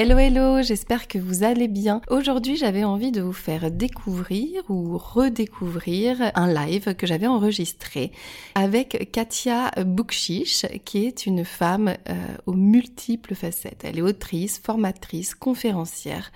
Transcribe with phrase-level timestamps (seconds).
[0.00, 2.02] Hello hello, j'espère que vous allez bien.
[2.08, 8.12] Aujourd'hui j'avais envie de vous faire découvrir ou redécouvrir un live que j'avais enregistré
[8.54, 12.14] avec Katia Boukchiche qui est une femme euh,
[12.46, 13.82] aux multiples facettes.
[13.82, 16.30] Elle est autrice, formatrice, conférencière.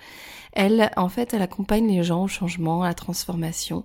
[0.55, 3.83] Elle, en fait, elle accompagne les gens au changement, à la transformation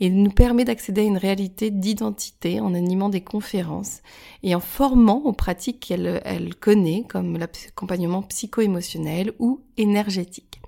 [0.00, 4.00] et nous permet d'accéder à une réalité d'identité en animant des conférences
[4.42, 10.60] et en formant aux pratiques qu'elle elle connaît comme l'accompagnement psycho-émotionnel ou énergétique.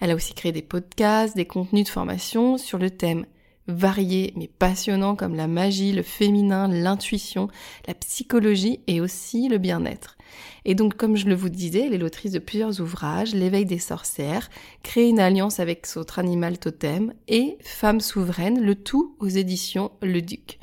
[0.00, 3.26] Elle a aussi créé des podcasts, des contenus de formation sur le thème
[3.68, 7.48] variés mais passionnants comme la magie, le féminin, l'intuition,
[7.86, 10.16] la psychologie et aussi le bien-être.
[10.64, 13.78] Et donc, comme je le vous disais, elle est l'autrice de plusieurs ouvrages, L'éveil des
[13.78, 14.50] sorcières,
[14.82, 19.90] Créer une alliance avec son autre animal totem et Femme souveraine, le tout aux éditions
[20.02, 20.58] Le Duc.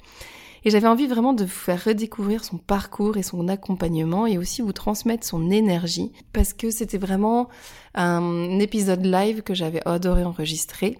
[0.63, 4.63] Et j'avais envie vraiment de vous faire redécouvrir son parcours et son accompagnement et aussi
[4.63, 7.49] vous transmettre son énergie parce que c'était vraiment
[7.93, 10.97] un épisode live que j'avais adoré enregistrer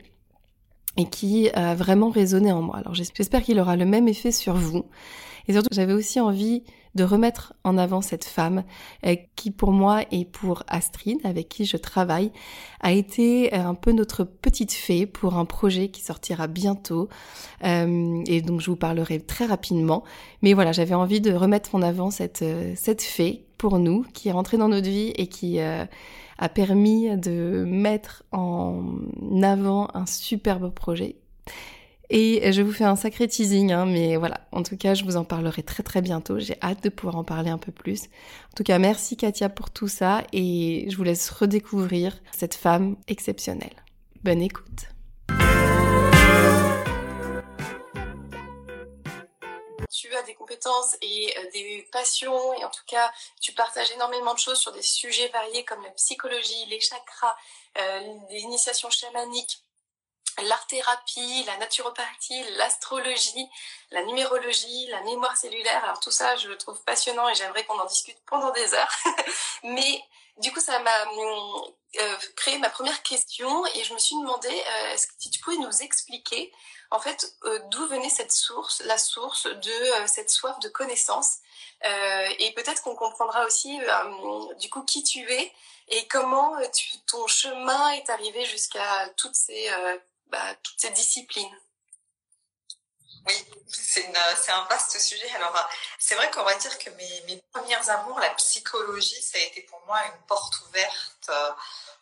[0.97, 2.77] et qui a vraiment résonné en moi.
[2.77, 4.85] Alors j'espère qu'il aura le même effet sur vous.
[5.47, 6.63] Et surtout, j'avais aussi envie
[6.95, 8.63] de remettre en avant cette femme
[9.05, 12.31] euh, qui pour moi et pour Astrid, avec qui je travaille,
[12.79, 17.09] a été euh, un peu notre petite fée pour un projet qui sortira bientôt.
[17.65, 20.03] Euh, et donc je vous parlerai très rapidement.
[20.41, 24.31] Mais voilà, j'avais envie de remettre en avant cette, cette fée pour nous, qui est
[24.31, 25.59] rentrée dans notre vie et qui
[26.37, 28.83] a permis de mettre en
[29.41, 31.15] avant un superbe projet
[32.09, 35.17] et je vous fais un sacré teasing, hein, mais voilà, en tout cas, je vous
[35.17, 36.39] en parlerai très très bientôt.
[36.39, 38.03] J'ai hâte de pouvoir en parler un peu plus.
[38.03, 42.95] En tout cas, merci Katia pour tout ça et je vous laisse redécouvrir cette femme
[43.07, 43.75] exceptionnelle.
[44.23, 44.94] Bonne écoute.
[49.91, 54.33] Tu as des compétences et euh, des passions et en tout cas tu partages énormément
[54.33, 57.35] de choses sur des sujets variés comme la psychologie, les chakras,
[57.77, 58.43] euh, les
[60.43, 63.47] l'art-thérapie, la naturopathie, l'astrologie,
[63.91, 65.83] la numérologie, la mémoire cellulaire.
[65.83, 68.95] Alors tout ça, je le trouve passionnant et j'aimerais qu'on en discute pendant des heures.
[69.63, 70.03] Mais
[70.37, 70.91] du coup, ça m'a
[72.01, 75.57] euh, créé ma première question et je me suis demandé euh, est-ce que tu pouvais
[75.57, 76.51] nous expliquer
[76.91, 81.37] en fait euh, d'où venait cette source, la source de euh, cette soif de connaissance
[81.85, 83.79] euh, et peut-être qu'on comprendra aussi
[84.59, 85.53] du coup qui tu es
[85.87, 86.57] et comment
[87.07, 89.69] ton chemin est arrivé jusqu'à toutes ces
[90.27, 91.59] bah, toutes ces disciplines.
[93.27, 93.33] Oui,
[93.67, 95.29] c'est un vaste sujet.
[95.35, 95.69] Alors,
[95.99, 99.61] c'est vrai qu'on va dire que mes, mes premières amours, la psychologie, ça a été
[99.63, 101.31] pour moi une porte ouverte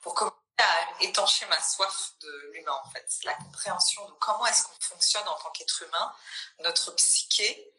[0.01, 3.07] pour commencer à étancher ma soif de l'humain, en fait.
[3.23, 6.13] La compréhension de comment est-ce qu'on fonctionne en tant qu'être humain,
[6.59, 7.73] notre psyché,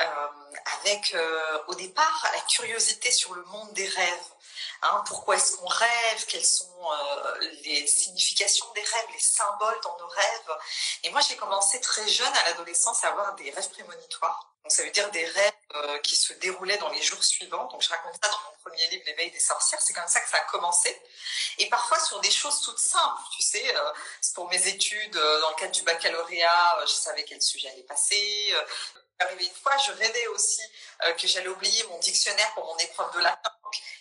[0.00, 0.28] euh,
[0.80, 4.32] avec euh, au départ la curiosité sur le monde des rêves.
[4.82, 9.98] Hein, pourquoi est-ce qu'on rêve Quelles sont euh, les significations des rêves, les symboles dans
[9.98, 10.56] nos rêves
[11.02, 14.52] Et moi, j'ai commencé très jeune à l'adolescence à avoir des rêves prémonitoires.
[14.68, 17.64] Donc, ça veut dire des rêves euh, qui se déroulaient dans les jours suivants.
[17.68, 19.80] Donc, je raconte ça dans mon premier livre, L'éveil des sorcières.
[19.80, 20.94] C'est comme ça que ça a commencé.
[21.56, 23.74] Et parfois sur des choses toutes simples, tu sais.
[23.74, 23.92] Euh,
[24.34, 28.54] pour mes études, dans le cadre du baccalauréat, je savais quel sujet allait passer
[29.20, 30.62] arrivé une fois, je rêvais aussi
[31.04, 33.50] euh, que j'allais oublier mon dictionnaire pour mon épreuve de latin.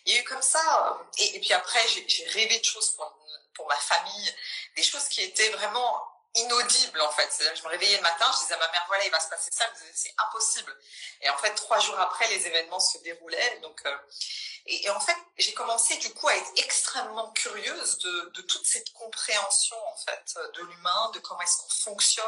[0.06, 1.00] il y a eu comme ça.
[1.00, 3.18] Euh, et, puis après, j'ai rêvé de choses pour,
[3.56, 4.36] pour ma famille,
[4.76, 6.04] des choses qui étaient vraiment
[6.38, 7.30] inaudibles en fait.
[7.56, 9.50] je me réveillais le matin, je disais à ma mère voilà il va se passer
[9.51, 10.75] ça, c'est impossible.
[11.22, 13.60] Et en fait trois jours après les événements se déroulaient.
[13.62, 13.98] Donc euh,
[14.69, 18.92] et, en fait, j'ai commencé du coup à être extrêmement curieuse de, de toute cette
[18.92, 22.25] compréhension en fait de l'humain, de comment est-ce qu'on fonctionne,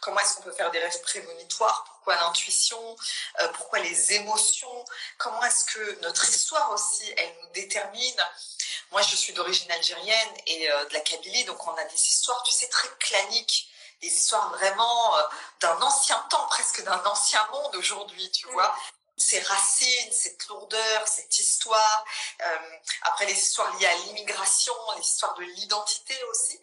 [0.00, 2.96] comment est-ce qu'on peut faire des rêves prémonitoires, pourquoi l'intuition,
[3.40, 4.84] euh, pourquoi les émotions,
[5.16, 8.20] comment est-ce que notre histoire aussi, elle nous détermine.
[8.92, 12.42] Moi, je suis d'origine algérienne et euh, de la Kabylie, donc on a des histoires,
[12.44, 13.68] tu sais, très claniques
[14.00, 15.22] des histoires vraiment euh,
[15.60, 18.74] d'un ancien temps, presque d'un ancien monde aujourd'hui, tu vois
[19.16, 22.04] ces racines, cette lourdeur, cette histoire.
[22.42, 22.58] Euh,
[23.02, 26.60] après les histoires liées à l'immigration, les histoires de l'identité aussi.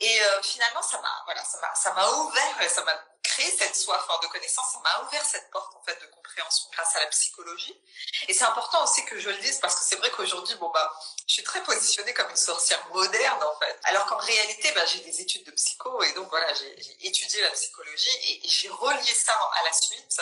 [0.00, 3.04] Et euh, finalement, ça m'a voilà, ça m'a ça m'a ouvert, ça m'a
[3.48, 7.00] cette soif de connaissance, ça m'a ouvert cette porte en fait de compréhension grâce à
[7.00, 7.80] la psychologie.
[8.28, 10.92] Et c'est important aussi que je le dise parce que c'est vrai qu'aujourd'hui, bon bah,
[11.26, 13.78] je suis très positionnée comme une sorcière moderne en fait.
[13.84, 17.50] Alors qu'en réalité, bah, j'ai des études de psycho et donc voilà, j'ai étudié la
[17.50, 20.20] psychologie et, j'ai relié ça à la suite.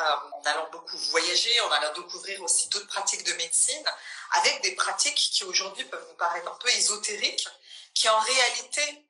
[0.00, 3.84] Euh, en allant beaucoup voyager, en allant découvrir aussi d'autres pratiques de médecine,
[4.30, 7.48] avec des pratiques qui aujourd'hui peuvent nous paraître un peu ésotériques,
[7.94, 9.07] qui en réalité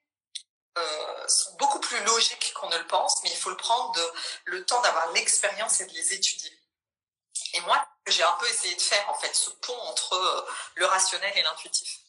[0.79, 3.99] euh, sont beaucoup plus logiques qu'on ne le pense, mais il faut le prendre
[4.45, 6.53] le temps d'avoir l'expérience et de les étudier.
[7.55, 10.47] Et moi, j'ai un peu essayé de faire en fait ce pont entre euh,
[10.77, 12.01] le rationnel et l'intuitif.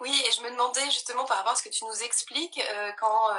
[0.00, 2.92] Oui, et je me demandais justement par rapport à ce que tu nous expliques, euh,
[2.98, 3.30] quand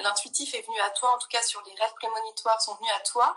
[0.00, 3.00] l'intuitif est venu à toi, en tout cas sur les rêves prémonitoires sont venus à
[3.00, 3.36] toi,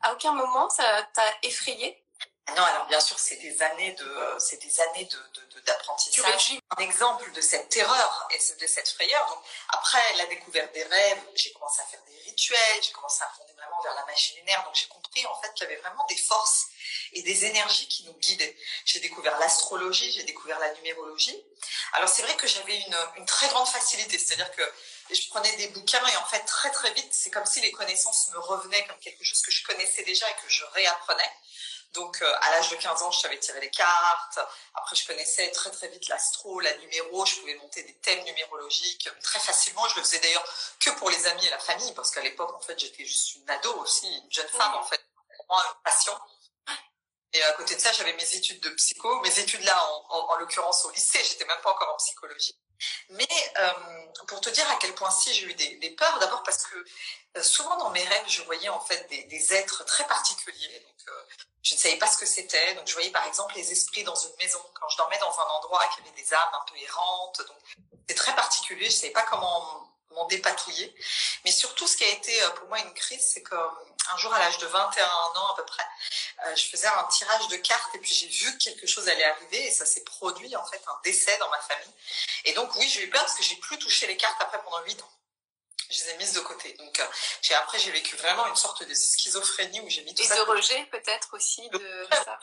[0.00, 2.02] à aucun moment ça t'a effrayé?
[2.48, 6.58] Non, alors bien sûr, c'est des années de, c'est des années de, d'apprentissage.
[6.76, 9.26] Un exemple de cette terreur et de cette frayeur.
[9.28, 13.30] Donc, après la découverte des rêves, j'ai commencé à faire des rituels, j'ai commencé à
[13.36, 14.62] fonder vraiment vers la magie lunaire.
[14.64, 16.66] Donc, j'ai compris en fait qu'il y avait vraiment des forces
[17.12, 18.56] et des énergies qui nous guidaient.
[18.84, 21.40] J'ai découvert l'astrologie, j'ai découvert la numérologie.
[21.92, 24.62] Alors, c'est vrai que j'avais une, une très grande facilité, c'est-à-dire que
[25.10, 28.30] je prenais des bouquins et en fait très très vite, c'est comme si les connaissances
[28.32, 31.30] me revenaient comme quelque chose que je connaissais déjà et que je réapprenais.
[31.94, 34.38] Donc, euh, à l'âge de 15 ans, je savais tirer les cartes.
[34.74, 37.26] Après, je connaissais très, très vite l'astro, la numéro.
[37.26, 39.86] Je pouvais monter des thèmes numérologiques très facilement.
[39.88, 40.44] Je le faisais d'ailleurs
[40.80, 43.50] que pour les amis et la famille, parce qu'à l'époque, en fait, j'étais juste une
[43.50, 45.04] ado aussi, une jeune femme, en fait.
[45.48, 46.18] Moi, une passion.
[47.34, 49.20] Et à côté de ça, j'avais mes études de psycho.
[49.20, 52.58] Mes études là, en, l'occurrence au lycée, j'étais même pas encore en psychologie.
[53.10, 53.28] Mais
[53.60, 53.72] euh,
[54.26, 56.76] pour te dire à quel point si j'ai eu des, peurs, d'abord parce que
[57.36, 60.80] euh, souvent dans mes rêves, je voyais en fait des, des êtres très particuliers.
[60.80, 61.22] Donc, euh,
[61.62, 62.74] je ne savais pas ce que c'était.
[62.74, 64.58] Donc, je voyais par exemple les esprits dans une maison.
[64.74, 67.40] Quand je dormais dans un endroit qui avait des âmes un peu errantes.
[67.46, 67.56] Donc,
[68.08, 68.90] c'est très particulier.
[68.90, 70.94] Je ne savais pas comment m'en dépatouiller.
[71.44, 74.38] Mais surtout, ce qui a été euh, pour moi une crise, c'est qu'un jour, à
[74.38, 75.84] l'âge de 21 ans à peu près,
[76.46, 79.24] euh, je faisais un tirage de cartes et puis j'ai vu que quelque chose allait
[79.24, 81.94] arriver et ça s'est produit en fait un décès dans ma famille.
[82.44, 84.82] Et donc oui, j'ai eu peur parce que j'ai plus touché les cartes après pendant
[84.82, 85.10] 8 ans
[85.92, 86.72] je les ai mises de côté.
[86.74, 87.06] Donc euh,
[87.42, 90.36] j'ai après j'ai vécu vraiment une sorte de schizophrénie où j'ai mis tout Et ça.
[90.36, 92.38] de rejet peut-être aussi de ça.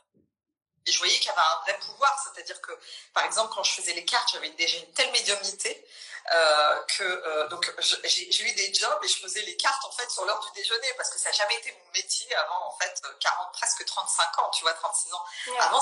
[0.89, 2.71] Et je voyais qu'il y avait un vrai pouvoir, c'est-à-dire que
[3.13, 5.85] par exemple quand je faisais les cartes, j'avais déjà une telle médiumnité
[6.33, 7.71] euh, que euh, donc
[8.05, 10.87] j'ai eu des jobs et je faisais les cartes en fait sur l'heure du déjeuner
[10.97, 14.49] parce que ça n'a jamais été mon métier avant en fait 40 presque 35 ans,
[14.49, 15.25] tu vois 36 ans.
[15.59, 15.81] Avant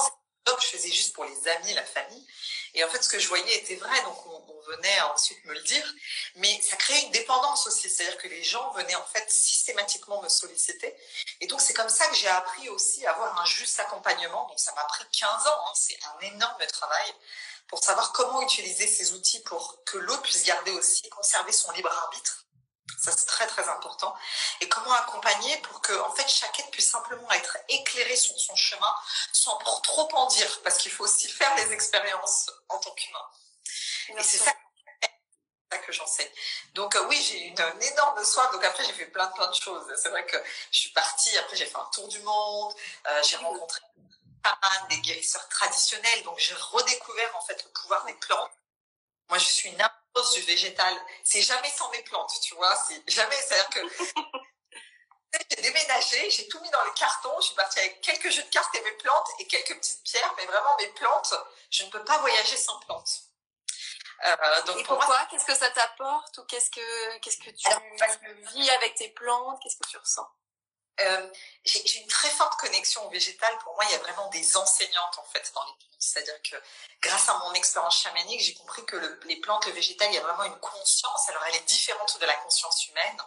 [0.56, 2.26] que je faisais juste pour les amis, la famille.
[2.74, 5.62] Et en fait, ce que je voyais était vrai, donc on, venait ensuite me le
[5.62, 5.94] dire.
[6.36, 10.28] Mais ça créait une dépendance aussi, c'est-à-dire que les gens venaient en fait systématiquement me
[10.28, 10.94] solliciter.
[11.40, 14.46] Et donc c'est comme ça que j'ai appris aussi à avoir un juste accompagnement.
[14.50, 15.72] Donc ça m'a pris 15 ans, hein.
[15.74, 17.14] c'est un énorme travail
[17.70, 21.92] pour savoir comment utiliser ces outils pour que l'autre puisse garder aussi, conserver son libre
[21.92, 22.47] arbitre
[23.00, 24.16] ça, c'est très, très important.
[24.62, 28.94] Et comment accompagner pour que, en fait, chacun puisse simplement être éclairé sur son chemin
[29.34, 33.30] sans pour trop en dire, parce qu'il faut aussi faire les expériences en tant qu'humain.
[34.18, 34.54] Et c'est ça
[35.86, 36.30] que j'enseigne.
[36.74, 38.52] Donc euh, oui, j'ai eu une, énorme soif.
[38.52, 39.86] Donc après, j'ai fait plein, plein de choses.
[40.02, 40.38] C'est vrai que
[40.72, 41.38] je suis partie.
[41.38, 42.74] Après, j'ai fait un tour du monde.
[43.08, 43.82] Euh, j'ai rencontré
[44.90, 46.24] des guérisseurs traditionnels.
[46.24, 48.52] Donc j'ai redécouvert en fait le pouvoir des plantes.
[49.30, 49.82] Moi, je suis une
[50.36, 50.94] du végétal.
[51.24, 52.76] C'est jamais sans mes plantes, tu vois.
[52.88, 53.80] C'est jamais, c'est-à-dire que
[55.52, 58.50] j'ai déménagé, j'ai tout mis dans les cartons, je suis partie avec quelques jeux de
[58.50, 61.34] cartes et mes plantes et quelques petites pierres, mais vraiment mes plantes,
[61.70, 63.22] je ne peux pas voyager sans plantes.
[64.26, 65.28] Euh, donc et pourquoi?
[65.30, 67.70] Qu'est-ce que ça t'apporte ou qu'est-ce que qu'est-ce que tu
[68.54, 69.60] vis avec tes plantes?
[69.62, 70.28] Qu'est-ce que tu ressens?
[71.02, 71.30] Euh,
[71.64, 73.56] j'ai une très forte connexion au végétal.
[73.60, 75.98] Pour moi, il y a vraiment des enseignantes en fait dans les plantes.
[76.00, 76.56] C'est-à-dire que
[77.02, 80.22] grâce à mon expérience chamanique, j'ai compris que les plantes, le végétal, il y a
[80.22, 81.30] vraiment une conscience.
[81.30, 83.18] Alors, elle est différente de la conscience humaine,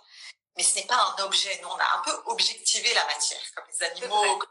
[0.56, 1.58] mais ce n'est pas un objet.
[1.62, 4.50] Nous, on a un peu objectivé la matière, comme les animaux, comme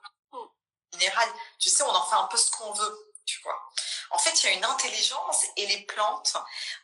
[0.91, 1.33] les minérales.
[1.57, 3.08] Tu sais, on en fait un peu ce qu'on veut.
[3.29, 3.61] Tu vois.
[4.09, 6.35] En fait, il y a une intelligence et les plantes,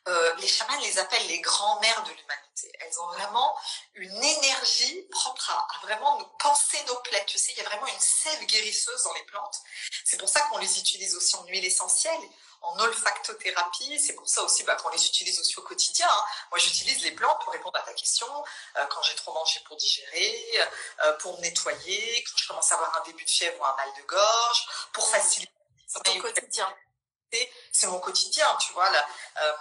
[0.07, 2.71] euh, les chamans les appellent les grands-mères de l'humanité.
[2.81, 3.57] Elles ont vraiment
[3.95, 7.25] une énergie propre à, vraiment nous penser nos plaies.
[7.25, 9.59] Tu sais, il y a vraiment une sève guérisseuse dans les plantes.
[10.03, 12.29] C'est pour ça qu'on les utilise aussi en huile essentielle,
[12.61, 13.99] en olfactothérapie.
[13.99, 16.07] C'est pour ça aussi bah, qu'on les utilise aussi au quotidien.
[16.07, 16.25] Hein.
[16.51, 18.27] Moi, j'utilise les plantes pour répondre à ta question,
[18.75, 20.61] euh, quand j'ai trop mangé pour digérer,
[21.05, 23.75] euh, pour me nettoyer, quand je commence à avoir un début de fièvre ou un
[23.75, 25.51] mal de gorge, pour faciliter
[27.71, 28.89] c'est mon quotidien, tu vois.
[28.91, 29.05] Là.
[29.43, 29.51] Euh,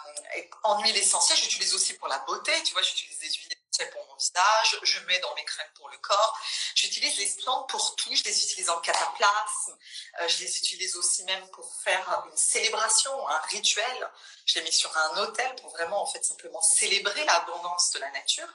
[0.62, 3.53] en huile essentielle, j'utilise aussi pour la beauté, tu vois, j'utilise des huiles
[3.92, 6.38] pour mon visage, je mets dans mes crèmes pour le corps.
[6.74, 9.76] J'utilise les plantes pour tout, je les utilise en cataplasme,
[10.20, 14.10] euh, je les utilise aussi même pour faire une célébration, un rituel.
[14.46, 18.10] Je les mets sur un hôtel pour vraiment, en fait, simplement célébrer l'abondance de la
[18.10, 18.48] nature.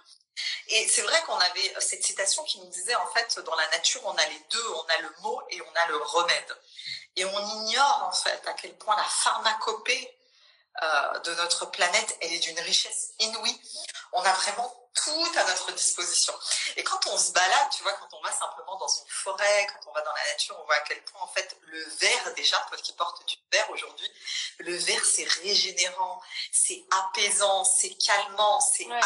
[0.67, 4.01] Et c'est vrai qu'on avait cette citation qui nous disait, en fait, dans la nature,
[4.05, 6.57] on a les deux, on a le mot et on a le remède.
[7.15, 10.18] Et on ignore, en fait, à quel point la pharmacopée
[10.81, 13.59] euh, de notre planète, elle est d'une richesse inouïe.
[14.13, 16.33] On a vraiment tout à notre disposition.
[16.77, 19.89] Et quand on se balade, tu vois, quand on va simplement dans une forêt, quand
[19.89, 22.57] on va dans la nature, on voit à quel point, en fait, le verre, déjà,
[22.69, 24.09] toi qui portes du verre aujourd'hui,
[24.59, 26.21] le verre, c'est régénérant,
[26.51, 28.99] c'est apaisant, c'est calmant, c'est ouais.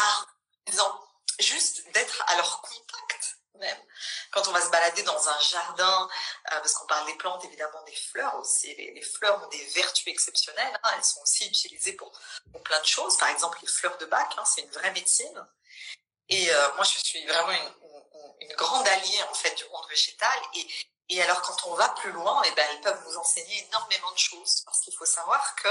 [1.40, 3.13] Juste d'être à leur contact
[3.58, 3.78] même.
[4.30, 6.08] Quand on va se balader dans un jardin,
[6.52, 8.74] euh, parce qu'on parle des plantes, évidemment des fleurs aussi.
[8.74, 10.80] Les, fleurs ont des vertus exceptionnelles.
[10.82, 10.90] Hein.
[10.96, 12.12] Elles sont aussi utilisées pour,
[12.64, 13.16] plein de choses.
[13.16, 15.46] Par exemple, les fleurs de bac, hein, c'est une vraie médecine.
[16.28, 17.74] Et euh, moi, je suis vraiment une,
[18.56, 20.38] grande alliée en fait du monde végétal.
[20.54, 20.66] Et,
[21.08, 24.18] et alors, quand on va plus loin, eh ben, elles peuvent nous enseigner énormément de
[24.18, 24.62] choses.
[24.64, 25.68] Parce qu'il faut savoir que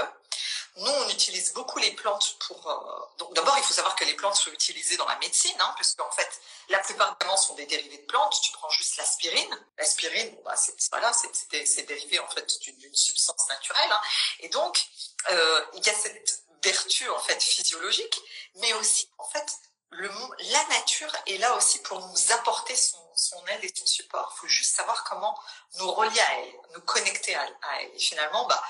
[0.75, 2.67] nous, on utilise beaucoup les plantes pour.
[2.67, 5.73] Euh, donc, d'abord, il faut savoir que les plantes sont utilisées dans la médecine, hein,
[5.75, 8.35] puisque en fait, la plupart des sont des dérivés de plantes.
[8.41, 9.65] Tu prends juste l'aspirine.
[9.77, 13.91] L'aspirine, bon, bah, c'est voilà, c'est dérivé en fait d'une substance naturelle.
[13.91, 14.01] Hein.
[14.39, 14.85] Et donc,
[15.31, 18.19] euh, il y a cette vertu en fait physiologique,
[18.55, 19.45] mais aussi en fait
[19.91, 20.09] le,
[20.51, 24.33] la nature est là aussi pour nous apporter son, son aide et son support.
[24.35, 25.37] Il faut juste savoir comment
[25.75, 27.95] nous relier à elle, nous connecter à, à elle.
[27.95, 28.63] Et finalement, bah,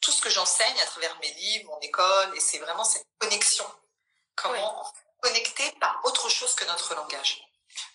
[0.00, 3.66] tout ce que j'enseigne à travers mes livres, mon école, et c'est vraiment cette connexion.
[4.36, 5.00] Comment oui.
[5.20, 7.48] connecter par autre chose que notre langage.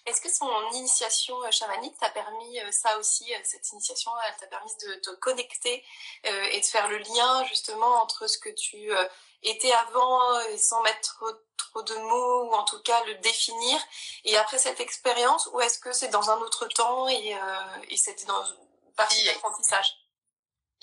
[0.05, 4.35] Est-ce que son initiation euh, chamanique t'a permis euh, ça aussi, euh, cette initiation, elle
[4.37, 5.83] t'a permis de te connecter
[6.23, 8.89] et de faire le lien justement entre ce que tu
[9.41, 13.77] étais avant sans mettre trop de mots ou en tout cas le définir
[14.23, 17.35] et après cette expérience ou est-ce que c'est dans un autre temps et,
[17.89, 20.02] et c'était dans une partie d'apprentissage?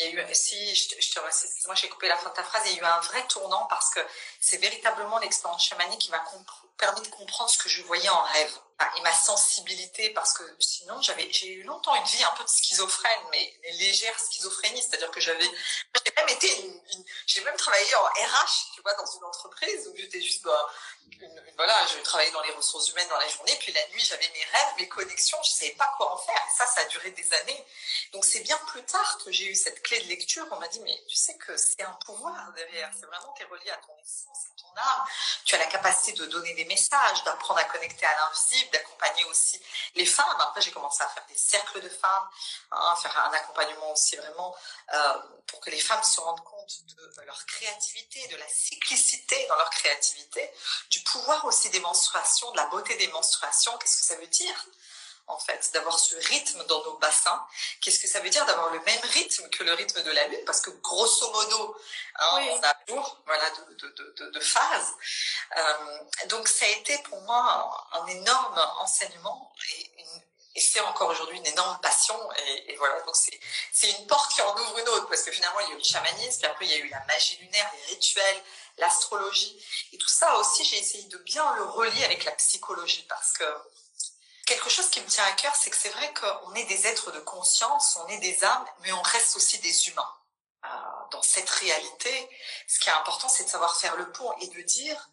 [0.00, 2.42] Il y a eu, si, je te, je excuse-moi, j'ai coupé la fin de ta
[2.42, 4.00] phrase, il y a eu un vrai tournant parce que
[4.40, 6.20] c'est véritablement l'expérience chamanique qui m'a
[6.80, 8.58] permis de comprendre ce que je voyais en rêve
[8.96, 12.48] et ma sensibilité parce que sinon j'avais j'ai eu longtemps une vie un peu de
[12.48, 16.48] schizophrène mais légère schizophrénie c'est-à-dire que j'avais j'ai même été
[17.26, 20.70] j'ai même travaillé en RH tu vois dans une entreprise où j'étais juste bah,
[21.56, 24.44] voilà je travaillais dans les ressources humaines dans la journée puis la nuit j'avais mes
[24.44, 27.32] rêves mes connexions je savais pas quoi en faire et ça ça a duré des
[27.34, 27.64] années.
[28.12, 30.80] Donc c'est bien plus tard que j'ai eu cette clé de lecture on m'a dit
[30.80, 34.46] mais tu sais que c'est un pouvoir derrière c'est vraiment t'es relié à ton essence
[34.50, 35.04] à ton âme
[35.44, 39.60] tu as la capacité de donner des messages d'apprendre à connecter à l'invisible d'accompagner aussi
[39.96, 40.40] les femmes.
[40.40, 42.28] Après, j'ai commencé à faire des cercles de femmes,
[42.70, 44.54] hein, faire un accompagnement aussi vraiment
[44.94, 49.56] euh, pour que les femmes se rendent compte de leur créativité, de la cyclicité dans
[49.56, 50.50] leur créativité,
[50.90, 53.76] du pouvoir aussi des menstruations, de la beauté des menstruations.
[53.78, 54.66] Qu'est-ce que ça veut dire?
[55.30, 57.46] En fait, d'avoir ce rythme dans nos bassins.
[57.80, 60.44] Qu'est-ce que ça veut dire d'avoir le même rythme que le rythme de la lune?
[60.44, 61.76] Parce que grosso modo,
[62.16, 62.50] hein, oui.
[62.52, 64.92] on a jour voilà, de, de, de, de phases.
[65.56, 70.22] Euh, donc ça a été pour moi un, un énorme enseignement et, une,
[70.56, 72.18] et c'est encore aujourd'hui une énorme passion.
[72.46, 73.38] Et, et voilà, donc c'est,
[73.72, 75.78] c'est une porte qui en ouvre une autre parce que finalement il y a eu
[75.78, 78.42] le chamanisme, puis après il y a eu la magie lunaire, les rituels,
[78.78, 79.64] l'astrologie.
[79.92, 83.44] Et tout ça aussi, j'ai essayé de bien le relier avec la psychologie parce que
[84.50, 87.12] quelque chose qui me tient à cœur, c'est que c'est vrai qu'on est des êtres
[87.12, 90.12] de conscience, on est des âmes, mais on reste aussi des humains.
[90.64, 90.68] Euh,
[91.12, 92.28] dans cette réalité,
[92.66, 95.08] ce qui est important, c'est de savoir faire le pont et de dire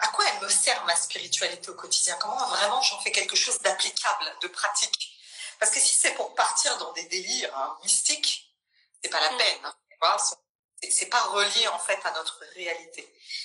[0.00, 3.60] à quoi elle me sert ma spiritualité au quotidien, comment vraiment j'en fais quelque chose
[3.60, 5.16] d'applicable, de pratique?
[5.60, 8.52] Parce que si c'est pour partir dans des délires hein, mystiques,
[9.02, 9.38] c'est pas la mmh.
[9.38, 9.64] peine.
[9.64, 9.74] Hein,
[10.88, 13.02] c'est pas relié en fait à notre réalité.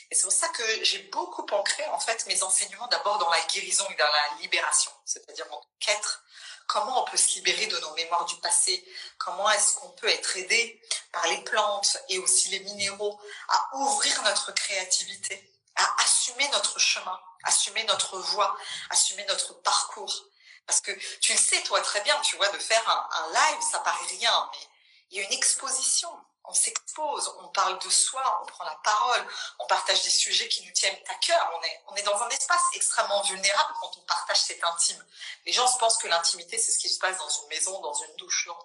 [0.10, 3.42] Et c'est pour ça que j'ai beaucoup ancré en fait mes enseignements d'abord dans la
[3.42, 6.24] guérison et dans la libération, c'est-à-dire en qu'être,
[6.68, 8.84] comment on peut se libérer de nos mémoires du passé,
[9.18, 14.22] comment est-ce qu'on peut être aidé par les plantes et aussi les minéraux à ouvrir
[14.24, 18.58] notre créativité, à assumer notre chemin, assumer notre voie,
[18.90, 20.26] assumer notre parcours?
[20.66, 23.80] Parce que tu le sais toi très bien, tu vois, de faire un live, ça
[23.80, 24.68] paraît rien, mais
[25.12, 26.10] il y a une exposition
[26.48, 29.28] on s'expose, on parle de soi, on prend la parole,
[29.60, 31.52] on partage des sujets qui nous tiennent à cœur.
[31.58, 35.04] On est, on est dans un espace extrêmement vulnérable quand on partage cet intime.
[35.46, 37.94] Les gens se pensent que l'intimité, c'est ce qui se passe dans une maison, dans
[37.94, 38.48] une douche.
[38.48, 38.58] Non.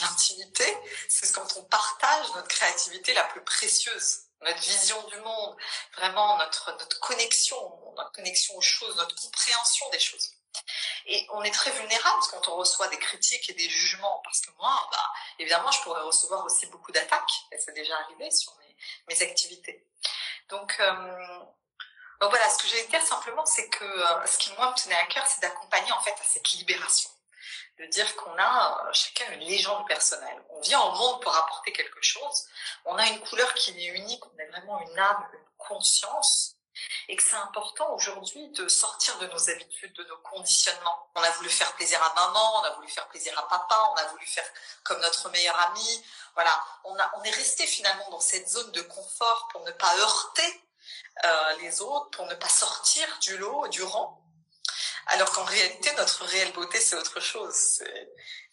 [0.00, 5.56] L'intimité, c'est quand on partage notre créativité la plus précieuse, notre vision du monde,
[5.96, 10.32] vraiment notre, notre connexion, notre connexion aux choses, notre compréhension des choses.
[11.06, 14.50] Et on est très vulnérable quand on reçoit des critiques et des jugements, parce que
[14.58, 18.54] moi, bah, évidemment, je pourrais recevoir aussi beaucoup d'attaques, et c'est déjà arrivé sur
[19.08, 19.86] mes, activités.
[20.48, 21.40] Donc, euh,
[22.20, 24.98] donc voilà, ce que j'ai dire simplement, c'est que euh, ce qui moi me tenait
[24.98, 27.10] à cœur, c'est d'accompagner en fait à cette libération,
[27.78, 30.42] de dire qu'on a euh, chacun une légende personnelle.
[30.50, 32.46] On vient au monde pour apporter quelque chose.
[32.84, 34.22] On a une couleur qui est unique.
[34.26, 36.56] On a vraiment une âme, une conscience
[37.08, 41.10] et que c'est important aujourd'hui de sortir de nos habitudes, de nos conditionnements.
[41.14, 43.96] On a voulu faire plaisir à maman, on a voulu faire plaisir à papa, on
[43.96, 44.48] a voulu faire
[44.84, 46.04] comme notre meilleur ami.
[46.34, 49.96] Voilà, on, a, on est resté finalement dans cette zone de confort pour ne pas
[49.98, 50.62] heurter
[51.24, 54.22] euh, les autres, pour ne pas sortir du lot, du rang.
[55.06, 57.82] Alors qu'en réalité, notre réelle beauté, c'est autre chose.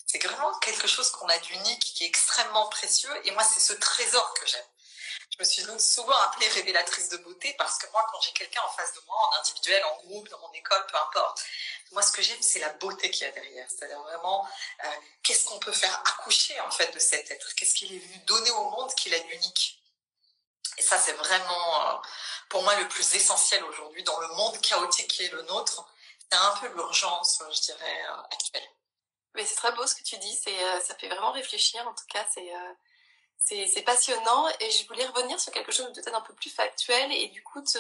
[0.06, 3.12] C'est vraiment quelque chose qu'on a d'unique, qui est extrêmement précieux.
[3.26, 4.66] Et moi, c'est ce trésor que j'aime.
[5.38, 8.62] Je me suis donc souvent appelée révélatrice de beauté parce que moi, quand j'ai quelqu'un
[8.66, 11.46] en face de moi, en individuel, en groupe, dans mon école, peu importe,
[11.92, 13.70] moi, ce que j'aime, c'est la beauté qu'il y a derrière.
[13.70, 14.48] C'est-à-dire vraiment,
[14.84, 14.88] euh,
[15.22, 17.54] qu'est-ce qu'on peut faire accoucher, en fait, de cet être?
[17.54, 19.80] Qu'est-ce qu'il est venu donner au monde qu'il a d'unique
[20.80, 21.98] Et ça, c'est vraiment, euh,
[22.50, 25.86] pour moi, le plus essentiel aujourd'hui dans le monde chaotique qui est le nôtre.
[26.32, 28.68] C'est un peu l'urgence, je dirais, euh, actuelle.
[29.36, 32.26] Mais c'est très beau ce que tu dis, ça fait vraiment réfléchir, en tout cas,
[32.34, 32.52] c'est
[33.44, 37.12] c'est passionnant et je voulais revenir sur quelque chose de peut-être un peu plus factuel
[37.12, 37.78] et du coup te,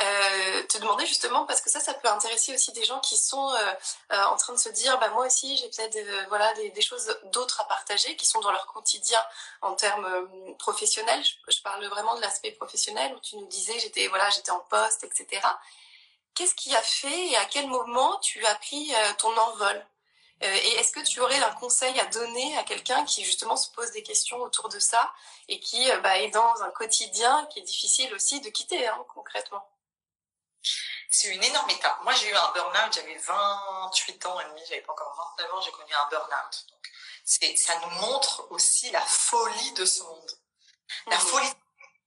[0.00, 3.72] euh, demander justement parce que ça ça peut intéresser aussi des gens qui sont euh,
[4.12, 7.60] euh, en train de se dire bah moi aussi j'ai peut-être voilà des, choses d'autres
[7.60, 9.20] à partager qui sont dans leur quotidien
[9.60, 10.28] en termes
[10.58, 11.22] professionnels.
[11.48, 15.04] Je, parle vraiment de l'aspect professionnel où tu nous disais j'étais voilà j'étais en poste
[15.04, 15.40] etc
[16.34, 19.84] qu'est-ce qui a fait et à quel moment tu as pris ton envol?
[20.40, 23.90] Et est-ce que tu aurais un conseil à donner à quelqu'un qui justement se pose
[23.90, 25.12] des questions autour de ça
[25.48, 29.04] et qui euh, bah, est dans un quotidien qui est difficile aussi de quitter hein,
[29.14, 29.68] concrètement?
[31.10, 31.98] C'est une énorme étape.
[32.04, 35.60] Moi, j'ai eu un burn-out, j'avais 28 ans et demi, j'avais pas encore 29 ans,
[35.62, 36.66] j'ai connu un burn-out.
[36.70, 36.90] Donc,
[37.24, 40.30] c'est, ça nous montre aussi la folie de ce monde.
[41.06, 41.20] La mmh.
[41.20, 41.52] folie,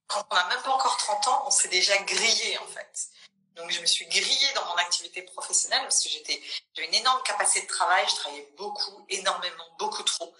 [0.06, 3.08] quand on n'a même pas encore 30 ans, on s'est déjà grillé, en fait.
[3.56, 6.40] Donc je me suis grillée dans mon activité professionnelle parce que j'étais
[6.74, 10.34] j'avais une énorme capacité de travail, je travaillais beaucoup, énormément, beaucoup trop.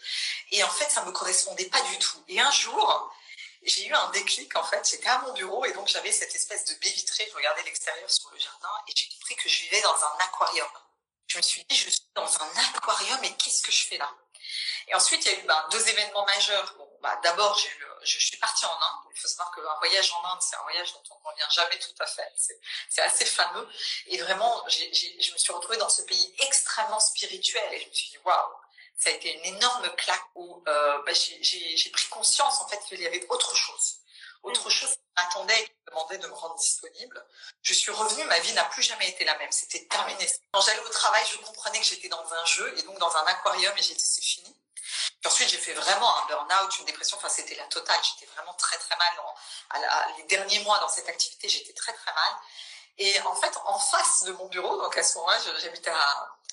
[0.50, 2.22] Et en fait, ça me correspondait pas du tout.
[2.28, 3.14] Et un jour,
[3.62, 6.64] j'ai eu un déclic en fait, j'étais à mon bureau et donc j'avais cette espèce
[6.64, 9.82] de baie vitrée, je regardais l'extérieur sur le jardin et j'ai compris que je vivais
[9.82, 10.68] dans un aquarium.
[11.26, 14.10] Je me suis dit je suis dans un aquarium et qu'est-ce que je fais là?
[14.88, 16.74] Et ensuite, il y a eu ben, deux événements majeurs.
[16.76, 19.10] Bon, bah, d'abord, j'ai eu je, suis partie en Inde.
[19.14, 21.78] Il faut savoir qu'un voyage en Inde, c'est un voyage dont on ne revient jamais
[21.78, 22.32] tout à fait.
[22.88, 23.68] C'est assez fameux.
[24.06, 28.10] Et vraiment, je me suis retrouvée dans ce pays extrêmement spirituel et je me suis
[28.10, 28.52] dit, waouh,
[28.98, 33.00] ça a été une énorme claque où euh, bah, j'ai pris conscience en fait qu'il
[33.00, 33.96] y avait autre chose.
[34.42, 34.70] Autre mm.
[34.70, 37.24] chose qui m'attendait et qui me demandait de me rendre disponible.
[37.62, 39.50] Je suis revenue, ma vie n'a plus jamais été la même.
[39.50, 40.28] C'était terminé.
[40.52, 43.24] Quand j'allais au travail, je comprenais que j'étais dans un jeu et donc dans un
[43.26, 44.56] aquarium et j'ai dit c'est fini
[45.26, 47.16] ensuite, j'ai fait vraiment un burn-out, une dépression.
[47.16, 47.98] Enfin, c'était la totale.
[48.02, 49.82] J'étais vraiment très, très mal.
[50.18, 52.34] les derniers mois dans cette activité, j'étais très, très mal.
[52.98, 55.96] Et en fait, en face de mon bureau, donc à ce moment-là, j'habitais à,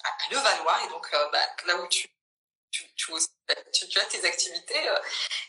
[0.03, 2.09] à, Levallois, et donc euh, bah, là où tu,
[2.71, 4.89] tu, as tes activités.
[4.89, 4.99] Euh,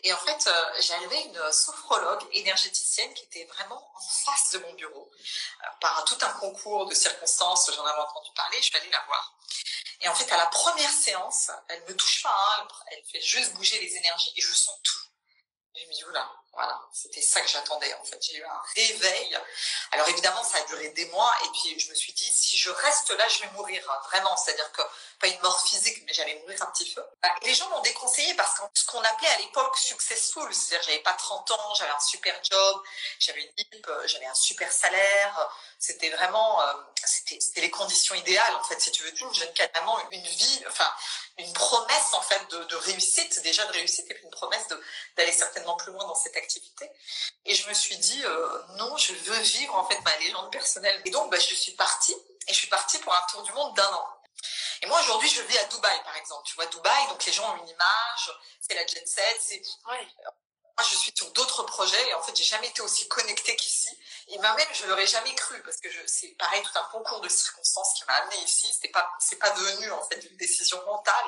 [0.05, 4.73] et en fait, euh, j'avais une sophrologue énergéticienne qui était vraiment en face de mon
[4.75, 5.11] bureau.
[5.81, 9.37] par tout un concours de circonstances, j'en avais entendu parler, je suis allée la voir.
[10.03, 13.53] Et en fait, à la première séance, elle me touche pas, hein, elle fait juste
[13.55, 15.01] bouger les énergies et je sens tout.
[15.75, 18.19] Me dis, oula, voilà, c'était ça que j'attendais en fait.
[18.21, 19.39] J'ai eu un réveil.
[19.93, 22.71] Alors évidemment, ça a duré des mois et puis je me suis dit, si je
[22.71, 24.37] reste là, je vais mourir, vraiment.
[24.37, 24.83] C'est-à-dire que,
[25.21, 27.03] pas une mort physique, mais j'allais mourir un petit peu.
[27.23, 31.03] Bah, les gens m'ont déconseillé parce que ce qu'on appelait à l'époque successful, c'est-à-dire j'avais
[31.03, 32.83] pas 30 ans, j'avais un super job,
[33.21, 38.55] j'avais une équipe, euh, j'avais un super salaire, c'était vraiment, euh, c'était les conditions idéales
[38.57, 40.91] en fait, si tu veux, d'une jeune vraiment une vie, enfin
[41.41, 44.67] une promesse en fait de, réussite, déjà de réussite et puis une promesse
[45.17, 46.91] d'aller certainement plus loin dans cette activité.
[47.45, 51.01] Et je me suis dit euh, non, je veux vivre en fait ma légende personnelle.
[51.05, 52.17] Et donc bah, je suis partie
[52.49, 54.09] et je suis partie pour un tour du monde d'un an.
[54.83, 56.43] Et moi aujourd'hui je vis à Dubaï par exemple.
[56.47, 59.63] Tu vois Dubaï, donc les gens ont une image, c'est la jet set, c'est
[60.83, 63.89] je suis sur d'autres projets et en fait, j'ai jamais été aussi connectée qu'ici.
[64.29, 67.95] Et moi-même, je l'aurais jamais cru parce que c'est pareil, tout un concours de circonstances
[67.95, 68.67] qui m'a amené ici.
[68.81, 71.27] C'est pas, c'est pas devenu en fait une décision mentale.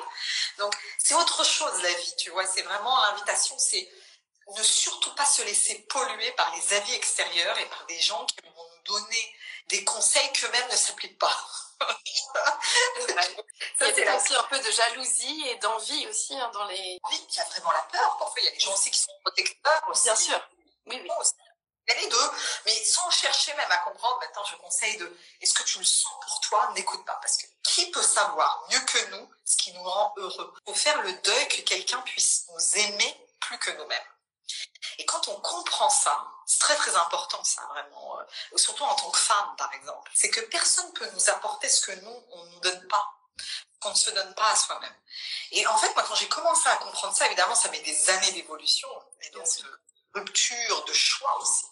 [0.57, 2.45] Donc, c'est autre chose la vie, tu vois.
[2.47, 3.89] C'est vraiment l'invitation, c'est
[4.57, 8.35] ne surtout pas se laisser polluer par les avis extérieurs et par des gens qui
[8.43, 9.35] vont nous donner
[9.69, 11.35] des conseils qu'eux-mêmes ne s'appliquent pas.
[13.79, 16.99] Ça, c'est aussi un peu de jalousie et d'envie aussi hein, dans les.
[17.09, 18.17] Oui, il y a vraiment la peur.
[18.17, 20.03] Parfois, il y a des gens aussi qui sont protecteurs aussi.
[20.03, 20.49] Bien sûr.
[20.87, 21.09] Oui, oui.
[21.85, 22.31] Il y a les deux,
[22.65, 24.17] mais sans chercher même à comprendre.
[24.19, 25.17] Maintenant, je conseille de.
[25.41, 26.71] Est-ce que tu le sens pour toi?
[26.75, 30.53] N'écoute pas, parce que qui peut savoir mieux que nous ce qui nous rend heureux?
[30.65, 34.12] Il faut faire le deuil que quelqu'un puisse nous aimer plus que nous-mêmes.
[34.97, 39.09] Et quand on comprend ça, c'est très très important ça vraiment, euh, surtout en tant
[39.09, 42.59] que femme par exemple, c'est que personne peut nous apporter ce que nous on nous
[42.59, 43.13] donne pas,
[43.81, 44.95] qu'on ne se donne pas à soi-même.
[45.51, 48.31] Et en fait moi quand j'ai commencé à comprendre ça, évidemment ça met des années
[48.31, 48.89] d'évolution,
[49.21, 49.47] et donc
[50.13, 51.65] rupture, de choix aussi,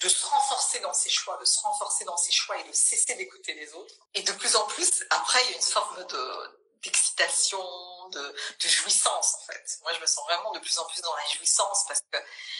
[0.00, 3.14] de se renforcer dans ses choix, de se renforcer dans ses choix et de cesser
[3.14, 3.94] d'écouter les autres.
[4.14, 9.34] Et de plus en plus, après, il y a une forme de d'excitation, de, jouissance
[9.34, 9.78] en fait.
[9.82, 12.18] Moi, je me sens vraiment de plus en plus dans la jouissance parce que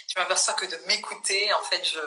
[0.09, 2.01] je m'aperçois que de m'écouter, en fait, je,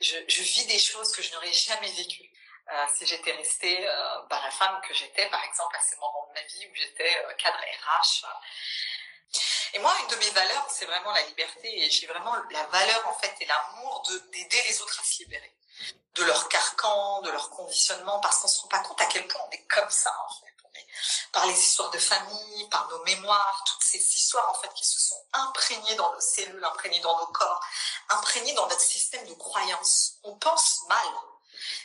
[0.00, 2.30] je, vis des choses que je n'aurais jamais vécues.
[2.72, 6.26] Euh, si j'étais restée euh, bah, la femme que j'étais, par exemple, à ce moment
[6.28, 8.24] de ma vie où j'étais euh, cadre RH.
[9.74, 11.84] Et moi, une de mes valeurs, c'est vraiment la liberté.
[11.84, 15.52] Et j'ai vraiment la valeur, en fait, et l'amour d'aider les autres à se libérer
[16.14, 19.40] de leur carcan, de leur conditionnement, parce qu'on se rend pas compte à quel point
[19.46, 20.53] on est comme ça, en fait.
[21.32, 25.00] Par les histoires de famille, par nos mémoires, toutes ces histoires, en fait, qui se
[25.00, 27.60] sont imprégnées dans nos cellules, imprégnées dans nos corps,
[28.10, 30.14] imprégnées dans notre système de croyance.
[30.24, 31.08] On pense mal.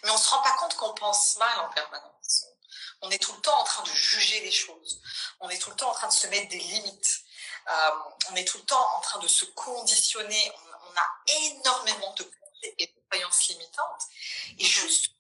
[0.04, 2.46] Mais on se rend pas compte qu'on pense mal en permanence.
[3.02, 5.02] On est tout le temps en train de juger les choses.
[5.40, 7.22] On est tout le temps en train de se mettre des limites.
[7.70, 7.92] Euh,
[8.32, 10.52] on est tout le temps en train de se conditionner.
[10.56, 12.30] On, a énormément de
[12.78, 14.04] et de croyances limitantes.
[14.58, 15.12] Et juste,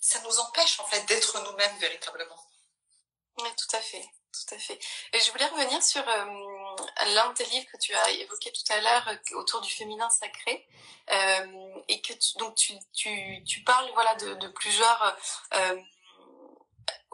[0.00, 2.38] ça nous empêche en fait d'être nous-mêmes véritablement.
[3.36, 4.04] Tout à fait.
[4.32, 4.78] Tout à fait.
[5.12, 6.24] Et je voulais revenir sur euh,
[7.14, 10.08] l'un de tes livres que tu as évoqué tout à l'heure euh, autour du féminin
[10.08, 10.66] sacré
[11.10, 15.18] euh, et que tu, donc tu, tu, tu parles voilà de, plusieurs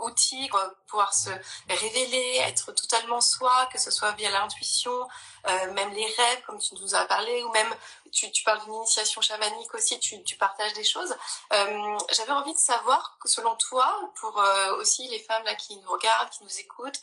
[0.01, 1.31] outils pour pouvoir se
[1.69, 5.09] révéler, être totalement soi, que ce soit via l'intuition,
[5.49, 7.75] euh, même les rêves, comme tu nous as parlé, ou même
[8.13, 11.15] tu, tu parles d'une initiation chamanique aussi, tu, tu partages des choses.
[11.53, 15.77] Euh, J'avais envie de savoir que selon toi, pour euh, aussi les femmes là qui
[15.77, 17.01] nous regardent, qui nous écoutent,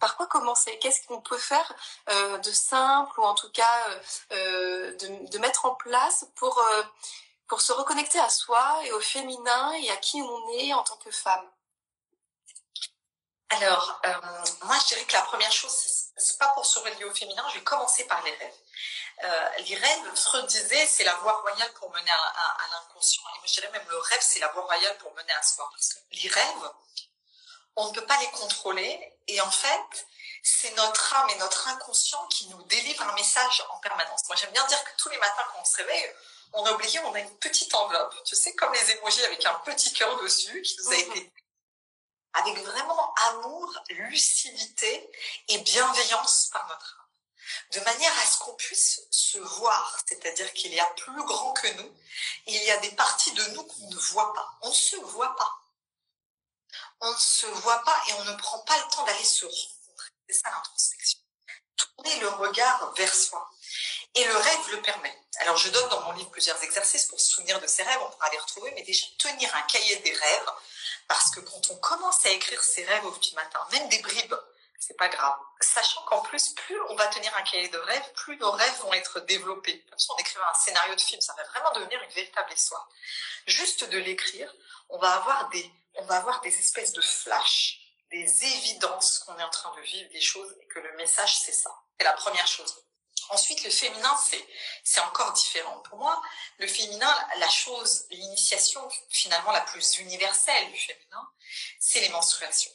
[0.00, 0.78] par quoi commencer?
[0.80, 1.74] Qu'est-ce qu'on peut faire
[2.08, 3.88] de simple ou en tout cas
[4.30, 6.62] de, de, mettre en place pour
[7.48, 10.96] pour se reconnecter à soi et au féminin et à qui on est en tant
[10.96, 11.46] que femme?
[13.56, 14.12] Alors, euh,
[14.62, 15.72] moi, je dirais que la première chose,
[16.16, 18.54] c'est pas pour se relier au féminin, je vais commencer par les rêves.
[19.24, 23.22] Euh, les rêves, Freud disait, c'est la voie royale pour mener à, à, à l'inconscient.
[23.34, 25.68] Et moi, je dirais même le rêve, c'est la voie royale pour mener à soi.
[25.72, 26.70] Parce que les rêves,
[27.76, 29.12] on ne peut pas les contrôler.
[29.28, 30.06] Et en fait,
[30.42, 34.22] c'est notre âme et notre inconscient qui nous délivrent un message en permanence.
[34.28, 36.14] Moi, j'aime bien dire que tous les matins, quand on se réveille,
[36.54, 39.54] on a oublié, on a une petite enveloppe, tu sais, comme les émojis avec un
[39.64, 41.00] petit cœur dessus, qui nous a mmh.
[41.00, 41.32] été
[42.34, 45.10] avec vraiment amour, lucidité
[45.48, 47.06] et bienveillance par notre âme,
[47.72, 51.68] de manière à ce qu'on puisse se voir, c'est-à-dire qu'il y a plus grand que
[51.68, 51.92] nous,
[52.46, 55.36] il y a des parties de nous qu'on ne voit pas, on ne se voit
[55.36, 55.58] pas.
[57.00, 60.10] On ne se voit pas et on ne prend pas le temps d'aller se rencontrer.
[60.28, 61.18] C'est ça l'introspection.
[61.76, 63.50] Tourner le regard vers soi.
[64.14, 65.22] Et le rêve le permet.
[65.40, 68.10] Alors je donne dans mon livre plusieurs exercices pour se souvenir de ces rêves, on
[68.10, 70.50] pourra les retrouver, mais déjà tenir un cahier des rêves,
[71.08, 74.34] parce que quand on commence à écrire ses rêves au petit matin, même des bribes,
[74.78, 75.38] c'est pas grave.
[75.60, 78.92] Sachant qu'en plus, plus on va tenir un cahier de rêves, plus nos rêves vont
[78.94, 79.84] être développés.
[79.88, 82.88] Comme si on écrivait un scénario de film, ça va vraiment devenir une véritable histoire.
[83.46, 84.52] Juste de l'écrire,
[84.88, 87.78] on va avoir des, on va avoir des espèces de flashs,
[88.10, 91.52] des évidences qu'on est en train de vivre des choses et que le message c'est
[91.52, 91.70] ça.
[91.98, 92.84] C'est la première chose.
[93.30, 94.16] Ensuite, le féminin,
[94.82, 95.78] c'est, encore différent.
[95.80, 96.20] Pour moi,
[96.58, 101.28] le féminin, la chose, l'initiation finalement la plus universelle du féminin,
[101.78, 102.72] c'est les menstruations.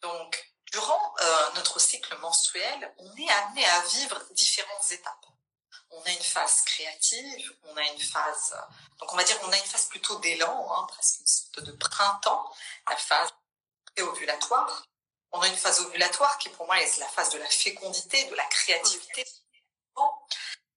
[0.00, 5.26] Donc, durant euh, notre cycle menstruel, on est amené à vivre différentes étapes.
[5.90, 8.56] On a une phase créative, on a une phase,
[8.98, 11.72] donc on va dire, on a une phase plutôt d'élan, hein, presque une sorte de
[11.72, 12.54] printemps,
[12.88, 13.30] la phase
[13.98, 14.86] ovulatoire.
[15.32, 18.34] On a une phase ovulatoire qui pour moi est la phase de la fécondité, de
[18.34, 19.24] la créativité.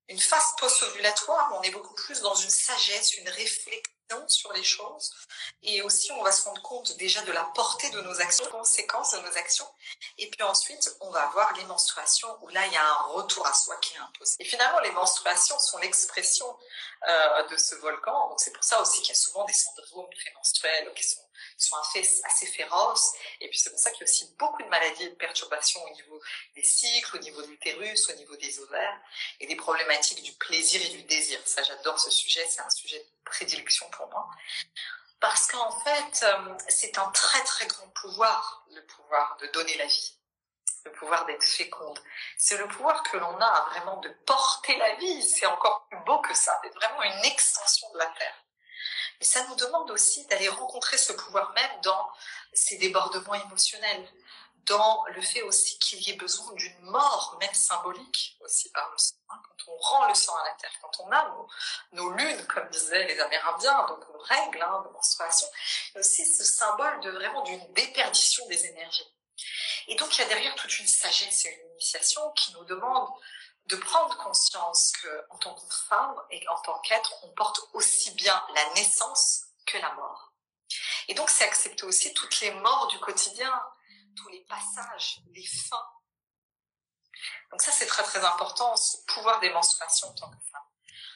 [0.10, 3.94] Une phase post-ovulatoire, on est beaucoup plus dans une sagesse, une réflexion
[4.28, 5.12] sur les choses.
[5.64, 9.12] Et aussi, on va se rendre compte déjà de la portée de nos actions, conséquences
[9.12, 9.68] de nos actions.
[10.18, 13.48] Et puis ensuite, on va avoir les menstruations où là, il y a un retour
[13.48, 14.36] à soi qui est imposé.
[14.40, 16.46] Et finalement, les menstruations sont l'expression
[17.08, 18.30] euh, de ce volcan.
[18.30, 21.22] Donc c'est pour ça aussi qu'il y a souvent des syndromes prémenstruels qui sont
[21.58, 23.14] sont assez féroces.
[23.42, 25.84] Et puis c'est pour ça qu'il y a aussi beaucoup de maladies et de perturbations
[25.84, 26.22] au niveau
[26.56, 29.00] des cycles, au niveau de l'utérus, au niveau des ovaires,
[29.40, 31.40] et des problématiques du plaisir et du désir.
[31.46, 34.30] Ça, j'adore ce sujet, c'est un sujet de prédilection pour moi.
[35.20, 39.86] Parce qu'en fait, euh, c'est un très très grand pouvoir, le pouvoir de donner la
[39.86, 40.18] vie
[40.86, 42.00] le pouvoir d'être féconde.
[42.38, 45.24] C'est le pouvoir que l'on a vraiment de porter la vie.
[45.24, 48.46] C'est encore plus beau que ça, d'être vraiment une extension de la Terre.
[49.24, 52.12] Mais ça nous demande aussi d'aller rencontrer ce pouvoir même dans
[52.52, 54.06] ces débordements émotionnels,
[54.66, 58.98] dans le fait aussi qu'il y ait besoin d'une mort, même symbolique, aussi par le
[58.98, 59.16] sang.
[59.30, 59.42] Hein.
[59.48, 61.34] quand on rend le sang à la terre, quand on a
[61.94, 65.48] nos, lunes, comme disaient les Amérindiens, donc nos règles hein, de menstruation,
[65.96, 69.08] a aussi ce symbole de vraiment d'une déperdition des énergies.
[69.88, 73.08] Et donc il y a derrière toute une sagesse et une initiation qui nous demande
[73.68, 78.12] de prendre conscience que en tant que femme et en tant qu'être, on porte aussi
[78.12, 80.34] bien la naissance que la mort.
[81.08, 83.62] Et donc, c'est accepter aussi toutes les morts du quotidien,
[84.16, 85.88] tous les passages, les fins.
[87.52, 90.62] Donc ça, c'est très très important, ce pouvoir des menstruations en tant que femme.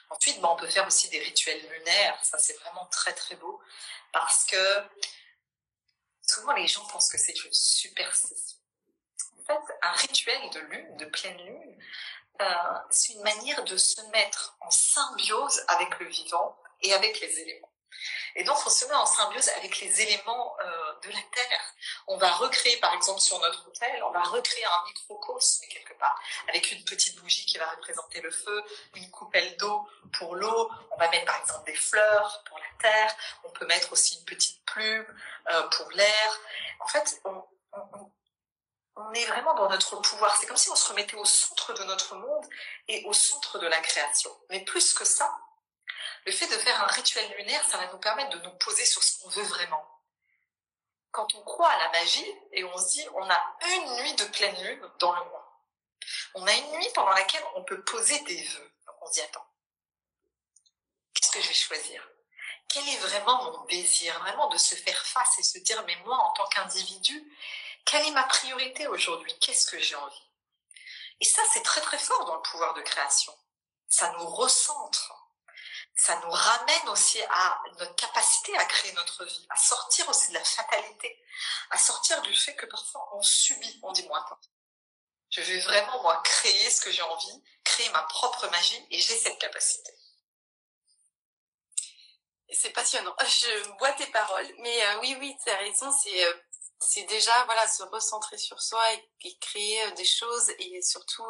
[0.09, 2.17] Ensuite, bon, on peut faire aussi des rituels lunaires.
[2.23, 3.61] Ça, c'est vraiment très très beau
[4.13, 4.83] parce que
[6.21, 8.57] souvent les gens pensent que c'est une superstition.
[9.39, 11.83] En fait, un rituel de lune, de pleine lune,
[12.41, 17.39] euh, c'est une manière de se mettre en symbiose avec le vivant et avec les
[17.39, 17.69] éléments.
[18.35, 21.73] Et donc, on se met en symbiose avec les éléments euh, de la Terre.
[22.07, 26.19] On va recréer, par exemple, sur notre hôtel, on va recréer un microcosme quelque part,
[26.47, 28.63] avec une petite bougie qui va représenter le feu,
[28.95, 29.87] une coupelle d'eau
[30.19, 30.71] pour l'eau.
[30.91, 33.15] On va mettre, par exemple, des fleurs pour la Terre.
[33.43, 35.05] On peut mettre aussi une petite plume
[35.51, 36.39] euh, pour l'air.
[36.79, 38.11] En fait, on, on,
[38.97, 40.35] on est vraiment dans notre pouvoir.
[40.37, 42.45] C'est comme si on se remettait au centre de notre monde
[42.87, 44.35] et au centre de la création.
[44.49, 45.37] Mais plus que ça,
[46.25, 49.03] le fait de faire un rituel lunaire, ça va nous permettre de nous poser sur
[49.03, 49.83] ce qu'on veut vraiment.
[51.11, 54.25] Quand on croit à la magie et on se dit on a une nuit de
[54.25, 55.63] pleine lune dans le mois.
[56.35, 58.71] On a une nuit pendant laquelle on peut poser des vœux.
[58.85, 59.47] Donc on se dit attends,
[61.13, 62.07] qu'est-ce que je vais choisir?
[62.69, 64.19] Quel est vraiment mon désir?
[64.19, 67.23] Vraiment de se faire face et se dire mais moi en tant qu'individu,
[67.87, 69.33] quelle est ma priorité aujourd'hui?
[69.39, 70.31] Qu'est-ce que j'ai envie?
[71.19, 73.33] Et ça c'est très très fort dans le pouvoir de création.
[73.87, 75.27] Ça nous recentre
[75.97, 80.35] ça nous ramène aussi à notre capacité à créer notre vie, à sortir aussi de
[80.35, 81.19] la fatalité,
[81.71, 84.23] à sortir du fait que parfois on subit, on dit moi
[85.29, 89.17] je vais vraiment moi créer ce que j'ai envie, créer ma propre magie et j'ai
[89.17, 89.91] cette capacité.
[92.49, 93.13] C'est passionnant.
[93.27, 95.91] Je bois tes paroles, mais euh, oui, oui, tu as raison.
[95.91, 96.33] C'est euh,
[96.79, 98.83] c'est déjà voilà se recentrer sur soi
[99.23, 101.25] et, créer euh, des choses et surtout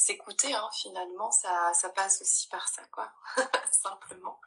[0.00, 3.12] s'écouter, hein, finalement, ça, ça passe aussi par ça, quoi,
[3.70, 4.40] simplement.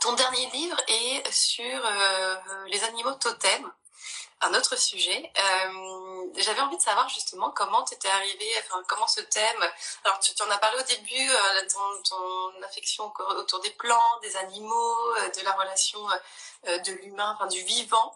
[0.00, 2.36] Ton dernier livre est sur euh,
[2.66, 3.72] les animaux totems
[4.42, 5.32] un autre sujet.
[5.38, 8.52] Euh, J'avais envie de savoir justement comment tu étais arrivée,
[8.86, 9.70] comment ce thème.
[10.04, 11.68] Alors tu, en as parlé au début, euh,
[12.08, 16.00] ton, affection autour des plantes, des animaux, euh, de la relation
[16.66, 18.14] euh, de l'humain, enfin du vivant.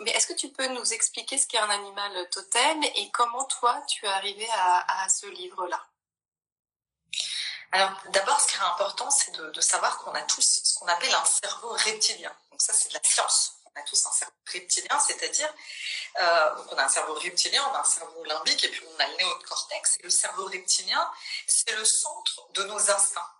[0.00, 3.80] Mais est-ce que tu peux nous expliquer ce qu'est un animal totem et comment toi
[3.88, 5.84] tu es arrivé à, à ce livre-là?
[7.72, 10.86] Alors, d'abord, ce qui est important, c'est de, de savoir qu'on a tous ce qu'on
[10.86, 12.34] appelle un cerveau reptilien.
[12.50, 15.52] Donc ça, c'est de la science on a tous un cerveau reptilien, c'est-à-dire
[16.20, 19.06] euh, on a un cerveau reptilien, on a un cerveau limbique et puis on a
[19.08, 19.98] le néocortex.
[20.00, 21.10] Et le cerveau reptilien,
[21.46, 23.37] c'est le centre de nos instincts.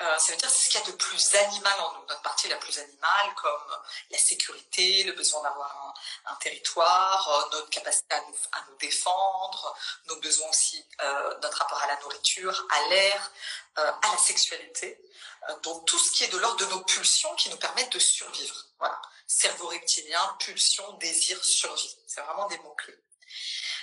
[0.00, 2.20] Euh, ça veut dire c'est ce qu'il y a de plus animal en nous, notre
[2.20, 3.78] partie la plus animale, comme
[4.10, 5.94] la sécurité, le besoin d'avoir
[6.26, 9.74] un, territoire, euh, notre capacité à nous, à nous, défendre,
[10.06, 13.32] nos besoins aussi, euh, notre rapport à la nourriture, à l'air,
[13.78, 15.00] euh, à la sexualité.
[15.48, 17.98] Euh, donc tout ce qui est de l'ordre de nos pulsions qui nous permettent de
[17.98, 18.66] survivre.
[18.78, 21.96] Voilà cerveau reptilien, pulsion, désir, survie.
[22.06, 22.98] C'est vraiment des mots-clés.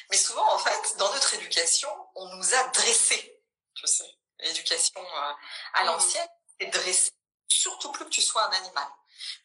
[0.10, 3.41] Mais souvent, en fait, dans notre éducation, on nous a dressés.
[3.76, 4.10] Tu sais,
[4.43, 5.34] l'éducation euh,
[5.73, 5.86] à mmh.
[5.86, 6.29] l'ancienne
[6.60, 7.12] est dressée.
[7.47, 8.88] Surtout plus que tu sois un animal.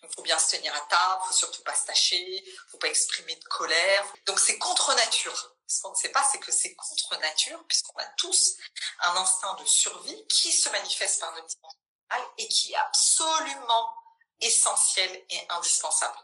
[0.02, 3.34] Il faut bien se tenir à table, faut surtout pas se tâcher, faut pas exprimer
[3.36, 4.04] de colère.
[4.26, 5.54] Donc c'est contre nature.
[5.66, 8.56] Ce qu'on ne sait pas, c'est que c'est contre nature, puisqu'on a tous
[9.00, 11.78] un instinct de survie qui se manifeste par notre dimension
[12.38, 13.94] et qui est absolument
[14.40, 16.18] essentiel et indispensable.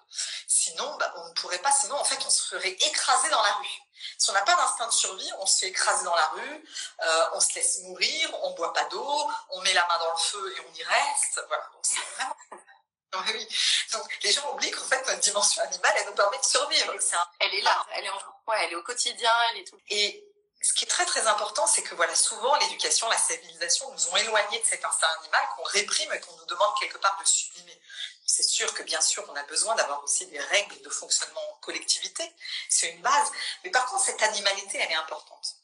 [0.46, 3.52] Sinon, bah, on ne pourrait pas, sinon en fait on se ferait écraser dans la
[3.54, 3.78] rue.
[4.18, 6.64] Si on n'a pas d'instinct de survie, on se fait écraser dans la rue,
[7.02, 10.18] euh, on se laisse mourir, on boit pas d'eau, on met la main dans le
[10.18, 11.44] feu et on y reste.
[11.48, 12.36] Voilà, donc c'est vraiment...
[13.32, 13.48] oui.
[13.92, 16.92] Donc les gens oublient qu'en fait notre dimension animale, elle nous permet de survivre.
[16.92, 17.26] Un...
[17.40, 18.18] Elle est là, elle est, en...
[18.48, 19.80] ouais, elle est au quotidien, elle est tout.
[19.88, 20.24] Et
[20.64, 24.16] ce qui est très très important, c'est que voilà, souvent l'éducation, la civilisation nous ont
[24.16, 27.78] éloignés de cet instinct animal qu'on réprime et qu'on nous demande quelque part de sublimer.
[28.26, 31.56] C'est sûr que bien sûr, on a besoin d'avoir aussi des règles de fonctionnement en
[31.56, 32.30] collectivité,
[32.68, 33.32] c'est une base,
[33.62, 35.56] mais par contre, cette animalité, elle est importante.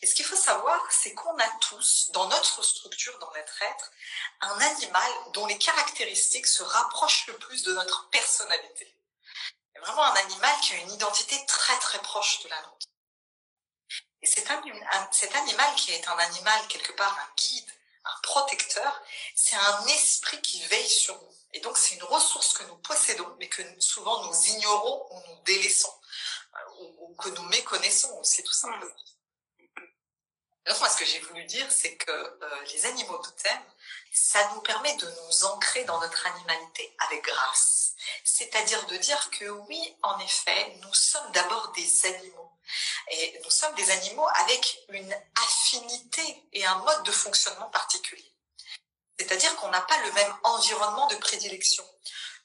[0.00, 3.92] Et ce qu'il faut savoir, c'est qu'on a tous, dans notre structure, dans notre être,
[4.40, 8.92] un animal dont les caractéristiques se rapprochent le plus de notre personnalité.
[9.80, 12.86] Vraiment un animal qui a une identité très très proche de la nôtre.
[14.22, 14.48] Et cet,
[15.12, 17.70] cet animal qui est un animal quelque part un guide,
[18.04, 19.02] un protecteur,
[19.34, 21.36] c'est un esprit qui veille sur nous.
[21.56, 25.42] Et donc c'est une ressource que nous possédons, mais que souvent nous ignorons ou nous
[25.44, 25.94] délaissons,
[26.54, 28.94] euh, ou, que nous méconnaissons aussi tout simplement.
[30.78, 33.64] Moi, ce que j'ai voulu dire, c'est que euh, les animaux totems,
[34.12, 37.94] ça nous permet de nous ancrer dans notre animalité avec grâce.
[38.22, 42.52] C'est-à-dire de dire que oui, en effet, nous sommes d'abord des animaux.
[43.12, 48.35] Et nous sommes des animaux avec une affinité et un mode de fonctionnement particulier.
[49.18, 51.84] C'est-à-dire qu'on n'a pas le même environnement de prédilection.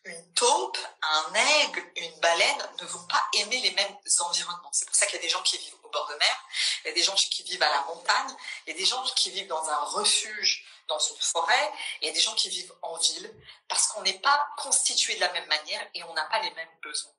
[0.03, 4.71] Une taupe, un aigle, une baleine ne vont pas aimer les mêmes environnements.
[4.71, 6.45] C'est pour ça qu'il y a des gens qui vivent au bord de mer,
[6.83, 9.03] il y a des gens qui vivent à la montagne, il y a des gens
[9.15, 12.73] qui vivent dans un refuge, dans une forêt, il y a des gens qui vivent
[12.81, 13.31] en ville,
[13.67, 16.79] parce qu'on n'est pas constitué de la même manière et on n'a pas les mêmes
[16.81, 17.11] besoins.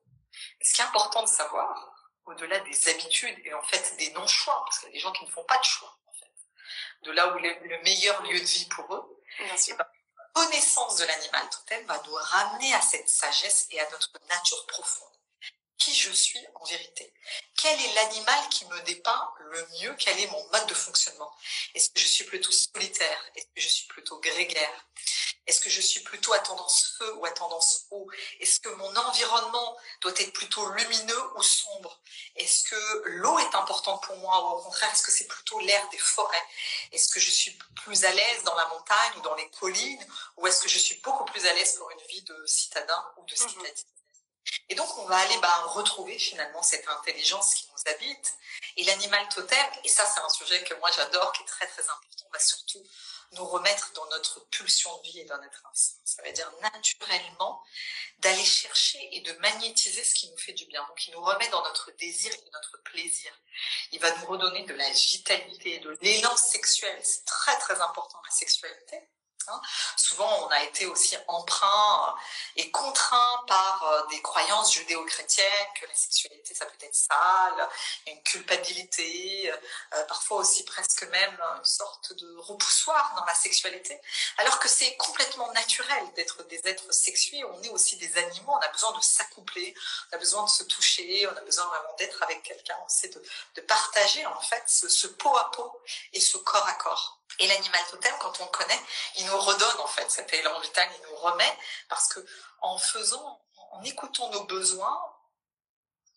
[0.61, 4.81] Ce qui est important de savoir, au-delà des habitudes et en fait des non-choix, parce
[4.81, 6.33] qu'il y a des gens qui ne font pas de choix, en fait,
[7.03, 9.22] de là où le meilleur lieu de vie pour eux,
[9.57, 9.77] Sûr.
[9.77, 9.87] Ben,
[10.35, 15.12] connaissance de l'animal totem va nous ramener à cette sagesse et à notre nature profonde.
[15.83, 17.12] Qui je suis en vérité.
[17.57, 19.97] Quel est l'animal qui me dépeint le mieux?
[19.99, 21.33] Quel est mon mode de fonctionnement?
[21.75, 23.25] Est-ce que je suis plutôt solitaire?
[23.35, 24.87] Est-ce que je suis plutôt grégaire?
[25.49, 28.09] Est-ce que je suis plutôt à tendance feu ou à tendance eau?
[28.38, 32.01] Est-ce que mon environnement doit être plutôt lumineux ou sombre?
[32.37, 35.88] Est-ce que l'eau est importante pour moi ou au contraire, est-ce que c'est plutôt l'air
[35.88, 36.47] des forêts?
[36.92, 40.07] Est-ce que je suis plus à l'aise dans la montagne ou dans les collines?
[40.37, 43.25] Ou est-ce que je suis beaucoup plus à l'aise pour une vie de citadin ou
[43.25, 43.49] de mhm.
[43.49, 44.02] citadine?
[44.68, 48.35] Et donc, on va aller bah, retrouver finalement cette intelligence qui nous habite.
[48.76, 51.83] Et l'animal totem, et ça c'est un sujet que moi j'adore, qui est très très
[51.83, 52.83] important, va surtout
[53.33, 56.00] nous remettre dans notre pulsion de vie et dans notre instinct.
[56.05, 57.62] Ça veut dire naturellement
[58.18, 60.85] d'aller chercher et de magnétiser ce qui nous fait du bien.
[60.87, 63.33] Donc il nous remet dans notre désir et notre plaisir.
[63.92, 66.98] Il va nous redonner de la vitalité, de l'élan sexuel.
[67.02, 69.09] C'est très très important la sexualité.
[69.48, 69.61] Hein.
[69.96, 72.14] Souvent, on a été aussi emprunt
[72.57, 77.68] et contraint par euh, des croyances judéo-chrétiennes que la sexualité, ça peut être sale,
[78.07, 79.52] une culpabilité,
[79.94, 84.00] euh, parfois aussi presque même une sorte de repoussoir dans la sexualité,
[84.38, 87.44] alors que c'est complètement naturel d'être des êtres sexués.
[87.44, 89.74] On est aussi des animaux, on a besoin de s'accoupler,
[90.11, 93.09] on a besoin de se toucher, on a besoin vraiment d'être avec quelqu'un, on sait
[93.09, 93.22] de,
[93.57, 95.81] de, partager en fait ce, ce peau à peau
[96.12, 97.22] et ce corps à corps.
[97.38, 98.81] Et l'animal totem, quand on le connaît,
[99.16, 102.21] il nous redonne en fait cet élan vital, il nous remet parce que
[102.61, 103.40] en faisant,
[103.73, 105.01] en écoutant nos besoins,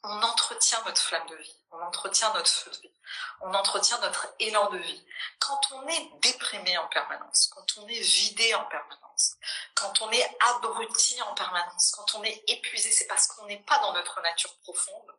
[0.07, 2.93] on entretient notre flamme de vie, on entretient notre feu de vie,
[3.41, 5.05] on entretient notre élan de vie.
[5.39, 9.35] Quand on est déprimé en permanence, quand on est vidé en permanence,
[9.73, 13.79] quand on est abruti en permanence, quand on est épuisé, c'est parce qu'on n'est pas
[13.79, 15.11] dans notre nature profonde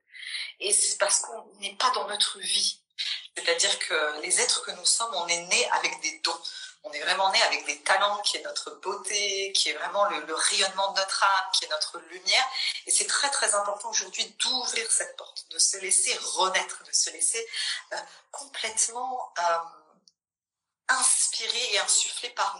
[0.60, 2.80] et c'est parce qu'on n'est pas dans notre vie.
[3.36, 6.40] C'est-à-dire que les êtres que nous sommes, on est nés avec des dons.
[6.84, 10.34] On est vraiment né avec des talents, qui est notre beauté, qui est vraiment le,
[10.34, 12.48] rayonnement de notre âme, qui est notre lumière.
[12.86, 17.10] Et c'est très très important aujourd'hui d'ouvrir cette porte, de se laisser renaître, de se
[17.10, 17.44] laisser
[17.92, 17.96] euh,
[18.30, 19.58] complètement euh,
[21.44, 22.56] et insufflé par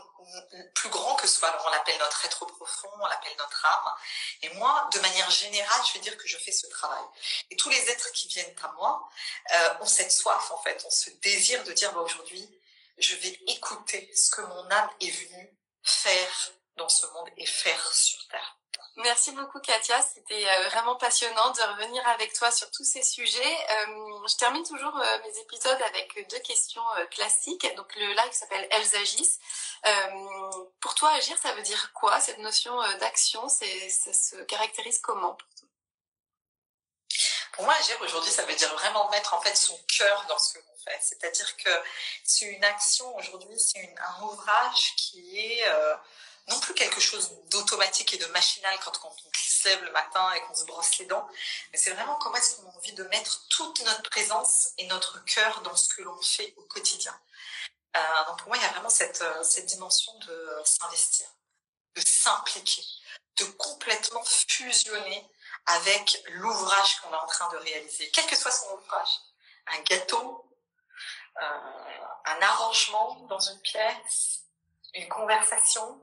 [0.74, 1.48] plus grand que soi.
[1.48, 3.94] Alors on l'appelle notre être profond, on l'appelle notre âme.
[4.42, 7.04] Et moi, de manière générale, je vais dire que je fais ce travail.
[7.50, 9.08] Et tous les êtres qui viennent à moi
[9.54, 12.48] euh, ont cette soif en fait, ont ce désir de dire bah, aujourd'hui,
[12.98, 17.92] je vais écouter ce que mon âme est venue faire dans ce monde et faire
[17.92, 18.58] sur Terre.
[18.98, 23.56] Merci beaucoup Katia, c'était euh, vraiment passionnant de revenir avec toi sur tous ces sujets.
[23.70, 27.66] Euh, je termine toujours euh, mes épisodes avec deux questions classiques.
[27.76, 29.38] Donc le live s'appelle Elles agissent.
[30.80, 33.66] pour toi, agir, ça veut dire quoi Cette notion d'action, ça
[34.14, 35.68] se caractérise comment pour toi?
[37.52, 40.54] Pour moi, agir aujourd'hui, ça veut dire vraiment mettre en fait son cœur dans ce
[40.54, 40.98] que l'on fait.
[41.02, 41.70] C'est-à-dire que
[42.24, 45.64] c'est une action aujourd'hui, c'est un ouvrage qui est
[46.48, 50.40] non plus quelque chose d'automatique et de machinal quand, on se lève le matin et
[50.42, 51.26] qu'on se brosse les dents,
[51.72, 55.24] mais c'est vraiment comment est-ce qu'on a envie de mettre toute notre présence et notre
[55.24, 57.18] cœur dans ce que l'on fait au quotidien.
[57.96, 61.26] Euh, donc pour moi, il y a vraiment cette, euh, cette dimension de s'investir,
[61.94, 62.84] de s'impliquer,
[63.38, 65.28] de complètement fusionner
[65.66, 69.20] avec l'ouvrage qu'on est en train de réaliser, quel que soit son ouvrage.
[69.66, 70.48] Un gâteau,
[71.42, 74.42] euh, un arrangement dans une pièce,
[74.94, 76.00] une conversation,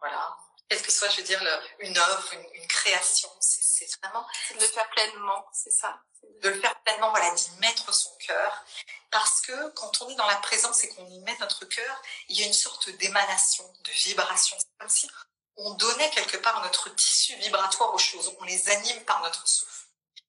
[0.00, 0.36] voilà.
[0.68, 1.42] Quelle que soit, je veux dire,
[1.80, 4.24] une œuvre, une, création, c'est vraiment...
[4.48, 6.00] C'est de le faire pleinement, c'est ça?
[6.42, 8.64] De le faire pleinement, voilà, d'y mettre son cœur.
[9.10, 12.38] Parce que quand on est dans la présence et qu'on y met notre cœur, il
[12.38, 14.56] y a une sorte d'émanation, de vibration.
[14.58, 15.10] C'est comme si
[15.56, 19.86] on donnait quelque part notre tissu vibratoire aux choses, on les anime par notre souffle.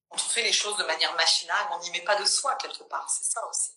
[0.10, 2.84] Quand on fait les choses de manière machinale, on n'y met pas de soi quelque
[2.84, 3.72] part, c'est ça aussi.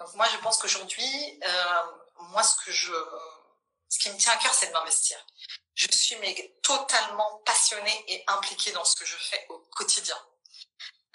[0.00, 1.82] Donc moi, je pense qu'aujourd'hui, euh,
[2.30, 2.92] moi, ce que je
[3.88, 5.18] ce qui me tient à cœur, c'est de m'investir.
[5.74, 6.16] Je suis
[6.62, 10.16] totalement passionnée et impliquée dans ce que je fais au quotidien.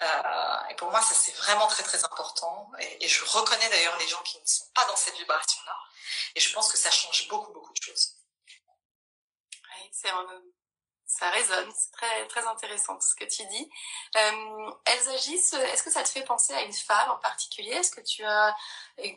[0.02, 2.70] Euh, et pour moi, ça c'est vraiment très très important.
[2.78, 5.76] Et, je reconnais d'ailleurs les gens qui ne sont pas dans cette vibration-là.
[6.34, 8.16] Et je pense que ça change beaucoup beaucoup de choses.
[9.92, 10.10] c'est
[11.18, 13.70] ça résonne, c'est très très intéressant ce que tu dis.
[14.16, 15.54] Euh, elles agissent.
[15.54, 17.70] Est-ce que ça te fait penser à une femme en particulier?
[17.70, 18.54] Est-ce que tu as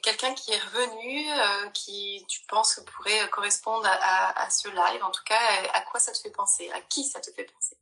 [0.04, 5.04] quelqu'un qui est revenu, euh, qui tu penses pourrait correspondre à, à, ce live?
[5.04, 5.40] En tout cas,
[5.74, 6.72] à quoi ça te fait penser?
[6.72, 7.78] À qui ça te fait penser?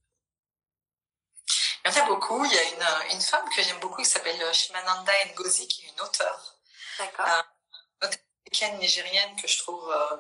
[1.84, 2.44] Il y en a beaucoup.
[2.46, 5.90] Il y a une, une femme que j'aime beaucoup qui s'appelle Shimananda Ngozi, qui est
[5.90, 6.56] une auteure.
[6.98, 7.28] D'accord.
[7.28, 7.42] Euh,
[8.80, 10.18] nigérienne que je trouve euh,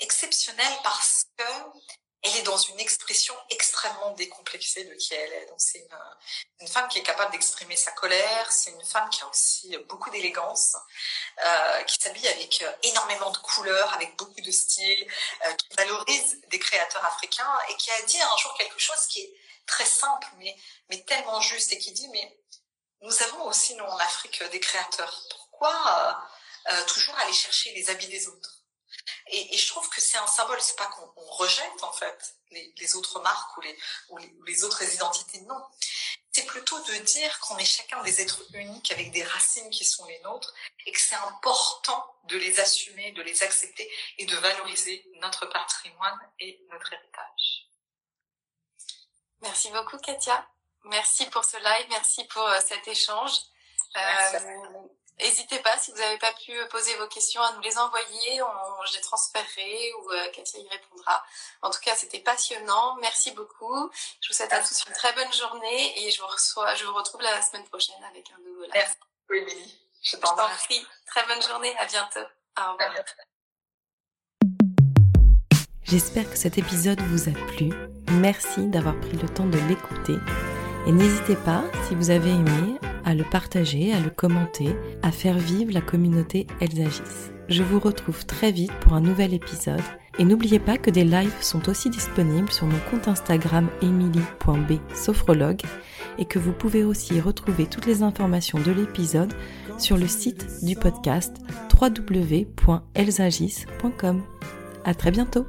[0.00, 1.44] exceptionnelle parce que
[2.24, 5.46] elle est dans une expression extrêmement décomplexée de qui elle est.
[5.46, 5.98] Donc c'est une,
[6.60, 10.10] une, femme qui est capable d'exprimer sa colère, c'est une femme qui a aussi beaucoup
[10.10, 10.74] d'élégance,
[11.44, 15.06] euh, qui s'habille avec euh, énormément de couleurs, avec beaucoup de styles,
[15.46, 19.20] euh, qui valorise des créateurs africains et qui a dit un jour quelque chose qui
[19.20, 19.34] est
[19.66, 20.56] très simple mais,
[20.88, 22.38] mais tellement juste et qui dit mais
[23.02, 25.22] nous avons aussi nous en Afrique des créateurs.
[25.30, 26.26] Pourquoi
[26.86, 28.63] toujours aller chercher les habits des autres?
[29.28, 32.72] Et, et, je trouve que c'est un symbole, c'est pas qu'on rejette en fait les,
[32.78, 33.78] les, autres marques ou les,
[34.10, 35.62] ou les, ou les autres identités, non.
[36.32, 40.04] C'est plutôt de dire qu'on est chacun des êtres uniques avec des racines qui sont
[40.06, 40.52] les nôtres
[40.84, 46.18] et que c'est important de les assumer, de les accepter et de valoriser notre patrimoine
[46.40, 47.68] et notre héritage.
[49.42, 50.48] Merci beaucoup Katia.
[50.84, 53.32] Merci pour ce live, merci pour euh, cet échange.
[53.96, 54.40] Euh,
[55.20, 58.42] N'hésitez pas, si vous n'avez pas pu poser vos questions, à nous les envoyer.
[58.42, 61.24] On, je les transférerai ou euh, Katia y répondra.
[61.62, 62.96] En tout cas, c'était passionnant.
[63.00, 63.90] Merci beaucoup.
[64.20, 66.94] Je vous souhaite à tous une très bonne journée et je vous reçois, je vous
[66.94, 68.72] retrouve la semaine prochaine avec un nouveau live.
[68.74, 69.78] Merci beaucoup, Émilie.
[70.02, 70.86] Je t'en prie.
[71.06, 71.74] Très bonne journée.
[71.78, 72.26] À bientôt.
[72.58, 72.92] Au revoir.
[75.84, 77.70] J'espère que cet épisode vous a plu.
[78.10, 80.16] Merci d'avoir pris le temps de l'écouter.
[80.86, 85.38] Et n'hésitez pas, si vous avez aimé, à le partager, à le commenter, à faire
[85.38, 87.32] vivre la communauté Elles agissent.
[87.48, 89.82] Je vous retrouve très vite pour un nouvel épisode
[90.18, 94.72] et n'oubliez pas que des lives sont aussi disponibles sur mon compte Instagram emily.b
[96.18, 99.34] et que vous pouvez aussi retrouver toutes les informations de l'épisode
[99.78, 101.38] sur le site du podcast
[101.80, 104.22] www.elsagis.com.
[104.84, 105.46] À très bientôt!